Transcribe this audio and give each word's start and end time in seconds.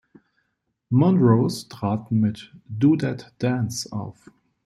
Monrose 0.91 1.69
traten 1.69 2.21
mit 2.21 2.51
"Do 2.67 2.95
That 2.95 3.35
Dance" 3.37 3.91
auf. 3.91 4.31